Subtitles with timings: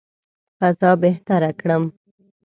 [0.59, 1.83] فضا بهتره کړم.